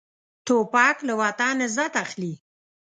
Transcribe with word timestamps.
توپک 0.45 0.97
له 1.07 1.13
وطن 1.21 1.55
عزت 1.65 1.93
اخلي. 2.03 2.33